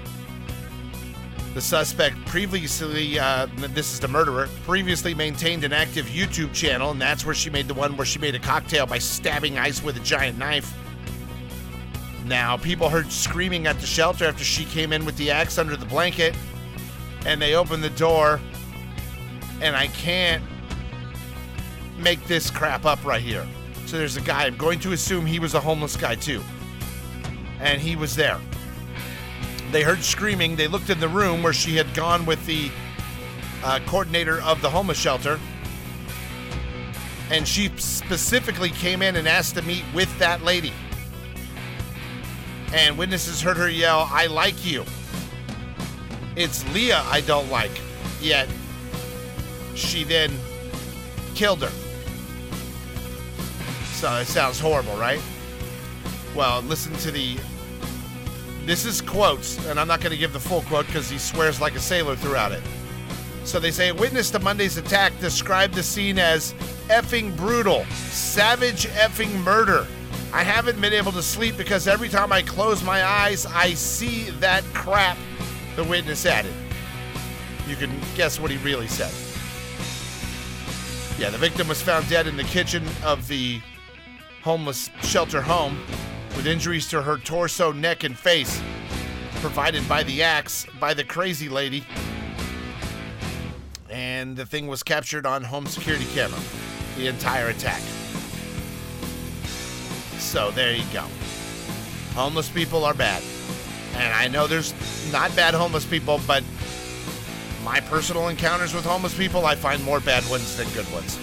[1.54, 7.00] The suspect previously, uh, this is the murderer, previously maintained an active YouTube channel, and
[7.00, 9.98] that's where she made the one where she made a cocktail by stabbing ice with
[9.98, 10.72] a giant knife.
[12.32, 15.76] Now, people heard screaming at the shelter after she came in with the axe under
[15.76, 16.34] the blanket,
[17.26, 18.40] and they opened the door,
[19.60, 20.42] and I can't
[21.98, 23.46] make this crap up right here.
[23.84, 26.42] So there's a guy, I'm going to assume he was a homeless guy too,
[27.60, 28.40] and he was there.
[29.70, 30.56] They heard screaming.
[30.56, 32.70] They looked in the room where she had gone with the
[33.62, 35.38] uh, coordinator of the homeless shelter.
[37.30, 40.72] And she specifically came in and asked to meet with that lady.
[42.74, 44.84] And witnesses heard her yell, I like you.
[46.36, 47.80] It's Leah I don't like.
[48.20, 48.48] Yet
[49.74, 50.32] she then
[51.34, 51.72] killed her.
[53.94, 55.20] So it sounds horrible, right?
[56.34, 57.36] Well, listen to the
[58.64, 61.60] this is quotes, and I'm not going to give the full quote because he swears
[61.60, 62.62] like a sailor throughout it.
[63.44, 66.52] So they say, a witness to Monday's attack described the scene as
[66.86, 69.84] effing brutal, savage effing murder.
[70.32, 74.30] I haven't been able to sleep because every time I close my eyes, I see
[74.40, 75.18] that crap,
[75.76, 76.54] the witness added.
[77.68, 79.12] You can guess what he really said.
[81.18, 83.60] Yeah, the victim was found dead in the kitchen of the
[84.42, 85.78] homeless shelter home
[86.34, 88.60] with injuries to her torso, neck, and face,
[89.34, 91.84] provided by the axe by the crazy lady.
[93.90, 96.40] And the thing was captured on home security camera,
[96.96, 97.82] the entire attack.
[100.32, 101.04] So there you go.
[102.14, 103.22] Homeless people are bad.
[103.96, 104.72] And I know there's
[105.12, 106.42] not bad homeless people, but
[107.62, 111.18] my personal encounters with homeless people, I find more bad ones than good ones.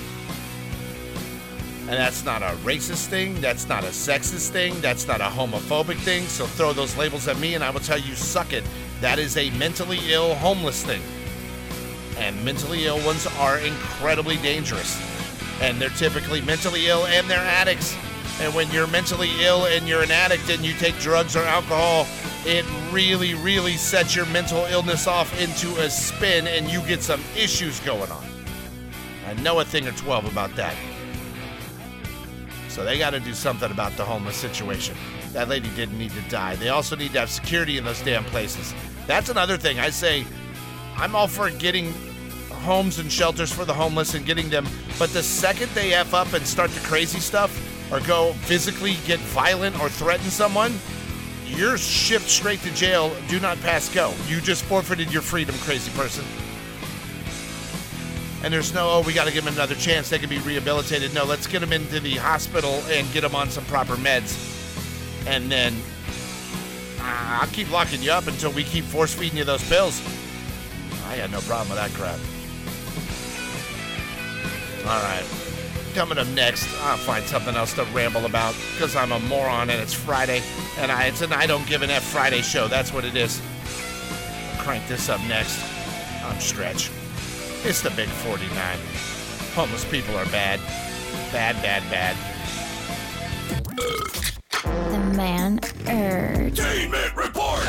[1.88, 3.42] And that's not a racist thing.
[3.42, 4.80] That's not a sexist thing.
[4.80, 6.26] That's not a homophobic thing.
[6.26, 8.64] So throw those labels at me and I will tell you, suck it.
[9.02, 11.02] That is a mentally ill homeless thing.
[12.20, 15.02] And mentally ill ones are incredibly dangerous.
[15.62, 17.98] And they're typically mentally ill and they're addicts.
[18.40, 22.08] And when you're mentally ill and you're an addict and you take drugs or alcohol,
[22.46, 27.22] it really, really sets your mental illness off into a spin and you get some
[27.36, 28.24] issues going on.
[29.28, 30.76] I know a thing or 12 about that.
[32.70, 34.96] So they got to do something about the homeless situation.
[35.34, 36.56] That lady didn't need to die.
[36.56, 38.74] They also need to have security in those damn places.
[39.06, 39.80] That's another thing.
[39.80, 40.26] I say,
[40.96, 41.94] I'm all for getting
[42.50, 44.66] homes and shelters for the homeless and getting them,
[44.98, 49.20] but the second they F up and start the crazy stuff or go physically get
[49.20, 50.74] violent or threaten someone,
[51.46, 53.12] you're shipped straight to jail.
[53.28, 54.14] Do not pass go.
[54.28, 56.24] You just forfeited your freedom, crazy person.
[58.44, 60.10] And there's no, oh, we got to give them another chance.
[60.10, 61.14] They can be rehabilitated.
[61.14, 64.38] No, let's get them into the hospital and get them on some proper meds.
[65.28, 65.74] And then
[67.00, 70.00] uh, I'll keep locking you up until we keep force feeding you those pills.
[71.08, 72.20] I had no problem with that crap.
[74.88, 75.49] All right.
[75.96, 79.82] Coming up next, I'll find something else to ramble about because I'm a moron and
[79.82, 80.42] it's Friday.
[80.78, 82.68] And I, it's an I don't give an F Friday show.
[82.68, 83.42] That's what it is.
[84.54, 85.60] I'll Crank this up next.
[86.24, 86.92] I'm Stretch.
[87.64, 88.78] It's the Big 49.
[89.56, 90.60] Homeless people are bad.
[91.32, 92.16] Bad, bad, bad.
[94.92, 96.60] The man urge.
[96.60, 97.66] Entertainment report.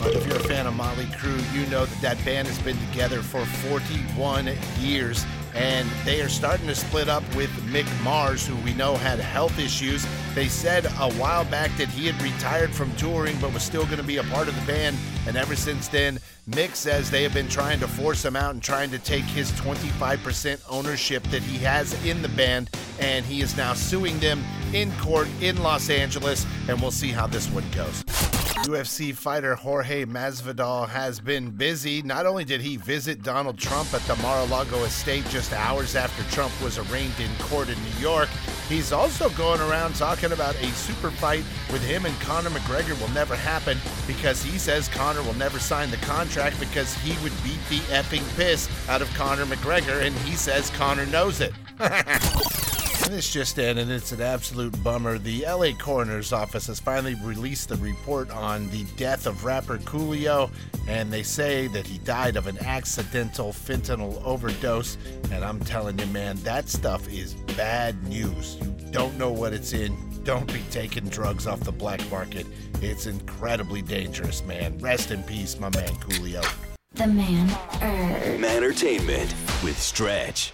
[0.00, 2.78] But if you're a fan of Motley Crue, you know that that band has been
[2.88, 5.26] together for 41 years.
[5.54, 9.58] And they are starting to split up with Mick Mars, who we know had health
[9.58, 10.06] issues.
[10.34, 13.98] They said a while back that he had retired from touring but was still going
[13.98, 14.96] to be a part of the band.
[15.26, 18.62] And ever since then, Mick says they have been trying to force him out and
[18.62, 22.70] trying to take his 25% ownership that he has in the band.
[22.98, 26.46] And he is now suing them in court in Los Angeles.
[26.68, 28.31] And we'll see how this one goes.
[28.62, 32.00] UFC fighter Jorge Masvidal has been busy.
[32.02, 36.52] Not only did he visit Donald Trump at the Mar-a-Lago estate just hours after Trump
[36.62, 38.28] was arraigned in court in New York,
[38.68, 43.12] he's also going around talking about a super fight with him and Conor McGregor will
[43.12, 47.60] never happen because he says Conor will never sign the contract because he would beat
[47.68, 51.52] the effing piss out of Conor McGregor and he says Conor knows it.
[53.04, 55.18] And this just in, and it's an absolute bummer.
[55.18, 60.50] The LA Coroner's Office has finally released the report on the death of rapper Coolio,
[60.86, 64.98] and they say that he died of an accidental fentanyl overdose.
[65.32, 68.56] And I'm telling you, man, that stuff is bad news.
[68.60, 69.96] You don't know what it's in.
[70.22, 72.46] Don't be taking drugs off the black market.
[72.80, 74.78] It's incredibly dangerous, man.
[74.78, 76.44] Rest in peace, my man Coolio.
[76.92, 77.50] The man
[77.82, 78.44] urge.
[78.44, 79.34] Entertainment
[79.64, 80.52] with Stretch.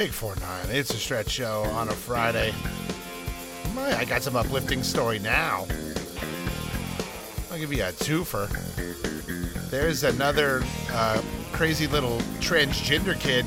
[0.00, 0.66] Big 4 9.
[0.70, 2.54] It's a stretch show on a Friday.
[3.74, 5.66] My, I got some uplifting story now.
[7.52, 8.48] I'll give you a twofer.
[9.68, 11.20] There's another uh,
[11.52, 13.44] crazy little transgender kid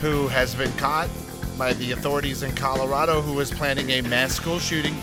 [0.00, 1.08] who has been caught
[1.56, 4.96] by the authorities in Colorado who was planning a mass school shooting.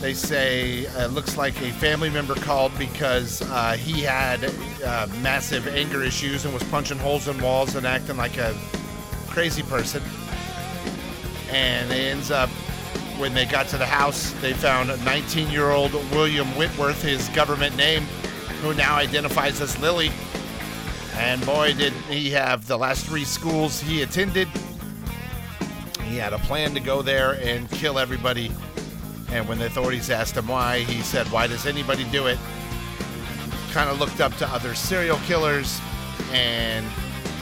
[0.00, 4.44] They say uh, it looks like a family member called because uh, he had
[4.84, 8.56] uh, massive anger issues and was punching holes in walls and acting like a
[9.26, 10.00] crazy person.
[11.50, 12.48] And it ends up,
[13.18, 17.76] when they got to the house, they found 19 year old William Whitworth, his government
[17.76, 18.02] name,
[18.62, 20.12] who now identifies as Lily.
[21.14, 24.46] And boy, did he have the last three schools he attended.
[26.04, 28.52] He had a plan to go there and kill everybody.
[29.30, 32.38] And when the authorities asked him why, he said, Why does anybody do it?
[33.72, 35.80] Kind of looked up to other serial killers,
[36.32, 36.86] and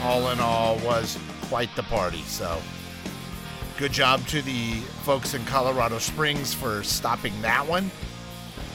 [0.01, 2.21] all in all, was quite the party.
[2.23, 2.61] So,
[3.77, 4.73] good job to the
[5.03, 7.89] folks in Colorado Springs for stopping that one.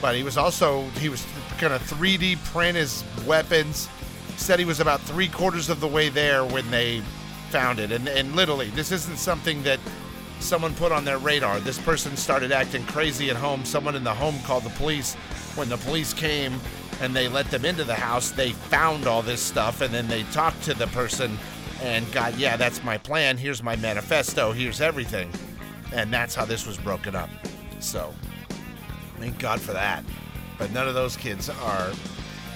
[0.01, 1.25] But he was also, he was
[1.61, 3.89] going to 3D print his weapons.
[4.37, 7.03] Said he was about three quarters of the way there when they
[7.51, 7.93] found it.
[7.93, 9.79] And, and literally, this isn't something that
[10.43, 11.61] someone put on their radar.
[11.61, 13.65] This person started acting crazy at home.
[13.65, 15.15] Someone in the home called the police.
[15.55, 16.59] When the police came
[17.01, 20.23] and they let them into the house, they found all this stuff and then they
[20.25, 21.39] talked to the person
[21.83, 23.37] and got, yeah, that's my plan.
[23.37, 24.53] Here's my manifesto.
[24.53, 25.31] Here's everything.
[25.93, 27.31] And that's how this was broken up.
[27.81, 28.15] So,
[29.19, 30.05] thank God for that.
[30.59, 31.93] But none of those kids are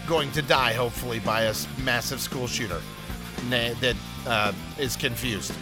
[0.06, 2.80] going to die, hopefully, by a massive school shooter
[3.50, 5.52] that uh, is confused.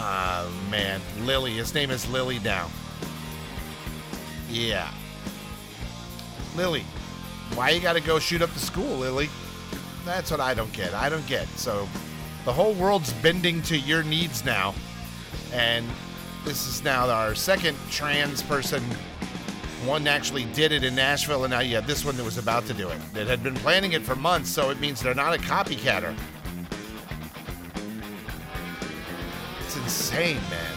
[0.00, 1.52] Uh, man, Lily.
[1.52, 2.70] His name is Lily now.
[4.48, 4.90] Yeah.
[6.56, 6.84] Lily,
[7.54, 9.28] why you gotta go shoot up the school, Lily?
[10.06, 10.94] That's what I don't get.
[10.94, 11.46] I don't get.
[11.50, 11.86] So,
[12.46, 14.74] the whole world's bending to your needs now,
[15.52, 15.86] and
[16.46, 18.82] this is now our second trans person.
[19.84, 22.66] One actually did it in Nashville, and now you have this one that was about
[22.66, 22.98] to do it.
[23.12, 26.16] That had been planning it for months, so it means they're not a copycatter.
[30.10, 30.76] Insane, man.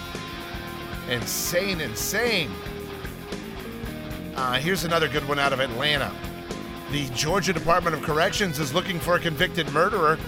[1.10, 2.52] Insane, insane.
[4.36, 6.12] Uh, here's another good one out of Atlanta.
[6.92, 10.20] The Georgia Department of Corrections is looking for a convicted murderer.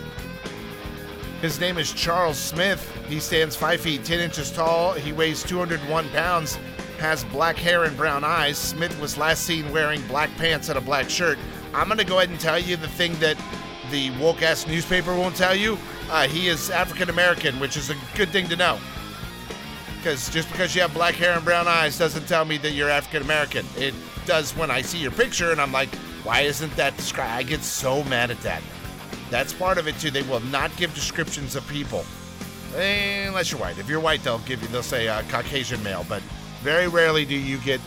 [1.39, 2.91] His name is Charles Smith.
[3.07, 4.93] He stands 5 feet 10 inches tall.
[4.93, 6.55] He weighs 201 pounds,
[6.97, 8.57] has black hair and brown eyes.
[8.57, 11.37] Smith was last seen wearing black pants and a black shirt.
[11.75, 13.37] I'm going to go ahead and tell you the thing that
[13.91, 15.77] the woke ass newspaper won't tell you.
[16.09, 18.79] Uh, he is African American, which is a good thing to know.
[20.05, 22.91] Because just because you have black hair and brown eyes doesn't tell me that you're
[22.91, 23.65] African American.
[23.75, 23.95] It
[24.27, 25.89] does when I see your picture and I'm like,
[26.23, 27.31] why isn't that described?
[27.31, 28.61] I get so mad at that.
[29.31, 30.11] That's part of it too.
[30.11, 32.05] They will not give descriptions of people,
[32.75, 33.79] Eh, unless you're white.
[33.79, 34.67] If you're white, they'll give you.
[34.67, 36.21] They'll say uh, Caucasian male, but
[36.61, 37.81] very rarely do you get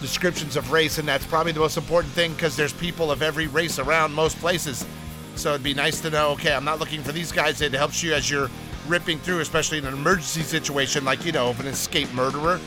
[0.00, 3.48] descriptions of race, and that's probably the most important thing because there's people of every
[3.48, 4.86] race around most places.
[5.34, 6.30] So it'd be nice to know.
[6.30, 7.60] Okay, I'm not looking for these guys.
[7.60, 8.48] It helps you as you're
[8.88, 12.60] ripping through, especially in an emergency situation like you know, of an escaped murderer.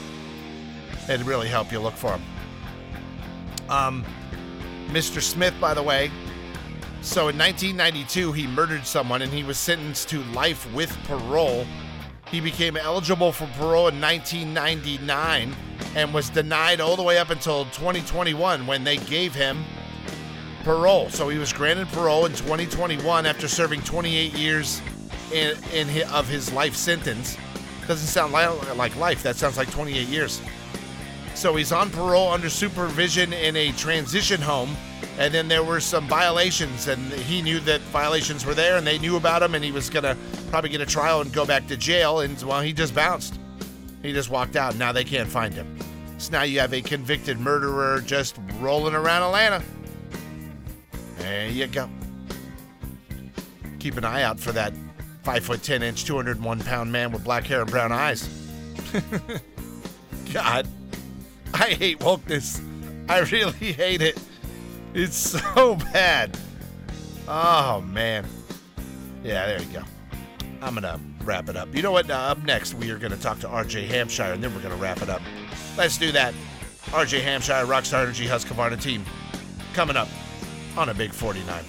[1.09, 2.23] It'd really help you look for them.
[3.69, 4.05] Um,
[4.87, 5.21] Mr.
[5.21, 6.11] Smith, by the way,
[7.01, 11.65] so in 1992, he murdered someone and he was sentenced to life with parole.
[12.29, 15.55] He became eligible for parole in 1999
[15.95, 19.63] and was denied all the way up until 2021 when they gave him
[20.63, 21.09] parole.
[21.09, 24.81] So he was granted parole in 2021 after serving 28 years
[25.31, 27.37] in, in hi- of his life sentence.
[27.87, 29.23] Doesn't sound li- like life.
[29.23, 30.41] That sounds like 28 years.
[31.33, 34.75] So he's on parole under supervision in a transition home.
[35.17, 38.97] And then there were some violations, and he knew that violations were there, and they
[38.97, 40.15] knew about him, and he was going to
[40.49, 42.21] probably get a trial and go back to jail.
[42.21, 43.39] And well, he just bounced.
[44.01, 44.75] He just walked out.
[44.75, 45.77] Now they can't find him.
[46.17, 49.63] So now you have a convicted murderer just rolling around Atlanta.
[51.17, 51.89] There you go.
[53.79, 54.73] Keep an eye out for that
[55.23, 58.27] five foot ten inch, 201 pound man with black hair and brown eyes.
[60.33, 60.67] God,
[61.53, 62.61] I hate wokeness.
[63.09, 64.19] I really hate it.
[64.93, 66.37] It's so bad.
[67.27, 68.25] Oh, man.
[69.23, 69.83] Yeah, there you go.
[70.61, 71.73] I'm going to wrap it up.
[71.73, 72.09] You know what?
[72.09, 74.75] Uh, up next, we are going to talk to RJ Hampshire, and then we're going
[74.75, 75.21] to wrap it up.
[75.77, 76.33] Let's do that.
[76.87, 79.05] RJ Hampshire, Rockstar Energy Husqvarna team,
[79.73, 80.09] coming up
[80.77, 81.63] on a Big 49.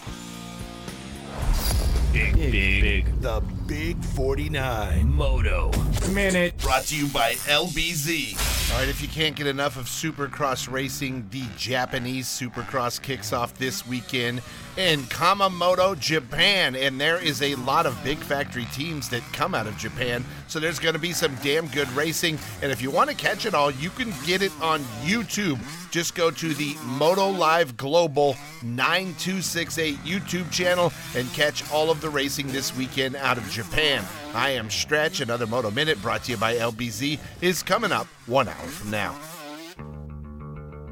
[2.13, 3.12] Big, big, big.
[3.23, 5.15] The Big 49.
[5.15, 5.71] Moto.
[6.13, 6.59] Minute.
[6.59, 8.73] Brought to you by LBZ.
[8.73, 13.55] All right, if you can't get enough of Supercross racing, the Japanese Supercross kicks off
[13.55, 14.43] this weekend
[14.77, 16.75] in Kumamoto, Japan.
[16.75, 20.25] And there is a lot of big factory teams that come out of Japan.
[20.53, 22.39] So there's going to be some damn good racing.
[22.61, 25.59] And if you want to catch it all, you can get it on YouTube.
[25.91, 32.11] Just go to the Moto Live Global 9268 YouTube channel and catch all of the
[32.11, 34.05] racing this weekend out of Japan.
[34.35, 35.23] I am Stretch.
[35.23, 39.19] Another Moto Minute brought to you by LBZ is coming up one hour from now.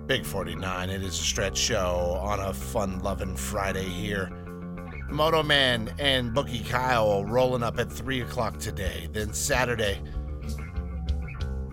[0.06, 4.39] Big 49, it is a stretch show on a fun loving Friday here.
[5.10, 9.08] Moto Man and Bookie Kyle rolling up at 3 o'clock today.
[9.12, 10.00] Then Saturday,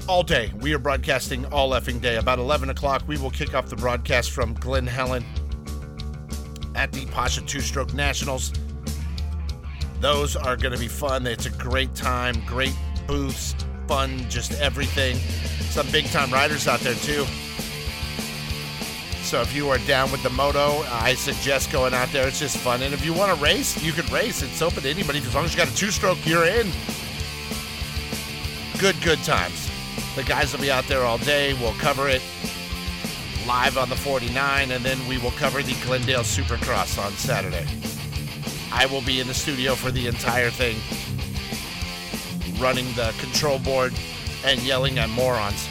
[0.07, 2.15] all day, we are broadcasting all effing day.
[2.15, 5.25] About 11 o'clock, we will kick off the broadcast from Glen Helen
[6.75, 8.53] at the Pasha Two Stroke Nationals.
[9.99, 11.27] Those are going to be fun.
[11.27, 12.75] It's a great time, great
[13.07, 13.55] booths,
[13.87, 15.17] fun, just everything.
[15.71, 17.25] Some big time riders out there, too.
[19.27, 22.29] So if you are down with the moto, I suggest going out there.
[22.29, 22.81] It's just fun.
[22.81, 24.41] And if you want to race, you could race.
[24.41, 25.19] It's open to anybody.
[25.19, 26.71] As long as you got a two stroke, you're in.
[28.79, 29.69] Good, good times.
[30.15, 31.53] The guys will be out there all day.
[31.55, 32.21] We'll cover it
[33.45, 37.67] live on the 49, and then we will cover the Glendale Supercross on Saturday.
[38.71, 40.77] I will be in the studio for the entire thing,
[42.61, 43.93] running the control board
[44.45, 45.67] and yelling at morons.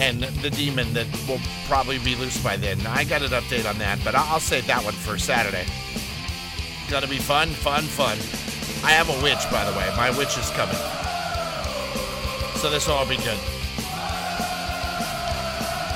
[0.00, 2.78] And the demon that will probably be loose by then.
[2.86, 5.66] I got an update on that, but I'll save that one for Saturday.
[6.88, 8.16] Gonna be fun, fun, fun.
[8.84, 9.86] I have a witch, by the way.
[9.96, 10.76] My witch is coming.
[12.60, 13.38] So this will all be good.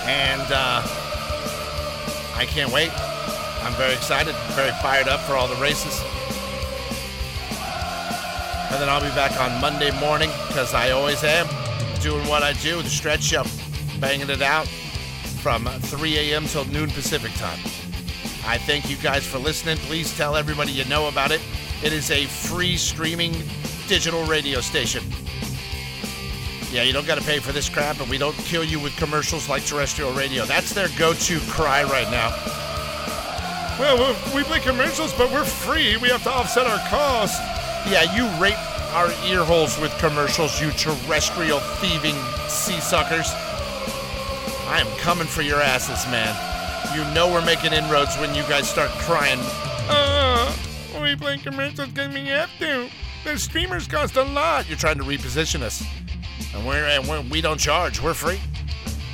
[0.06, 0.82] And uh,
[2.34, 2.90] I can't wait.
[3.62, 6.02] I'm very excited, very fired up for all the races.
[8.72, 11.46] And then I'll be back on Monday morning, because I always am,
[12.00, 13.44] doing what I do, the stretch show,
[14.00, 14.68] banging it out
[15.41, 16.45] from 3 a.m.
[16.45, 17.59] till noon Pacific time.
[18.47, 19.78] I thank you guys for listening.
[19.78, 21.41] Please tell everybody you know about it.
[21.82, 23.32] It is a free streaming
[23.88, 25.03] digital radio station.
[26.70, 28.95] Yeah, you don't got to pay for this crap, and we don't kill you with
[28.97, 30.45] commercials like terrestrial radio.
[30.45, 32.30] That's their go to cry right now.
[33.78, 35.97] Well, we play commercials, but we're free.
[35.97, 37.38] We have to offset our costs.
[37.91, 38.59] Yeah, you rape
[38.93, 42.16] our ear holes with commercials, you terrestrial thieving
[42.49, 43.32] sea suckers.
[44.70, 46.32] I am coming for your asses, man.
[46.94, 49.40] You know we're making inroads when you guys start crying.
[49.88, 50.54] Uh,
[51.02, 52.88] we play commercials because we have to.
[53.24, 54.68] The streamers cost a lot.
[54.68, 55.84] You're trying to reposition us.
[56.54, 58.00] And we're, and we're, we don't charge.
[58.00, 58.38] We're free.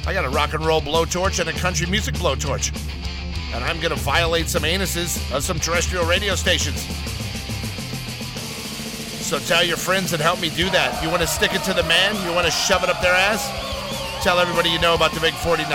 [0.06, 2.76] I got a rock and roll blowtorch and a country music blowtorch.
[3.54, 6.82] And I'm going to violate some anuses of some terrestrial radio stations.
[9.24, 11.02] So tell your friends and help me do that.
[11.02, 12.14] You want to stick it to the man?
[12.28, 13.75] You want to shove it up their ass?
[14.26, 15.70] Tell everybody you know about the Big 49.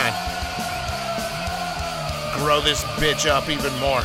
[2.35, 4.03] Grow this bitch up even more.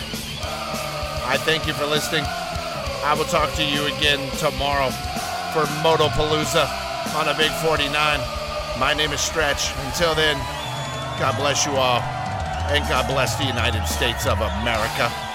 [1.27, 2.23] I thank you for listening.
[3.03, 4.91] I will talk to you again tomorrow
[5.51, 6.71] for Motopalooza
[7.17, 7.91] on a Big 49.
[8.79, 9.73] My name is Stretch.
[9.87, 10.37] Until then,
[11.19, 11.99] God bless you all,
[12.71, 15.26] and God bless the United States of America.